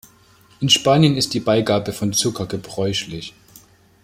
In 0.61 0.67
Spanien 0.69 1.15
ist 1.15 1.35
die 1.35 1.39
Beigabe 1.39 1.93
von 1.93 2.11
Zucker 2.11 2.47
gebräuchlich. 2.47 3.35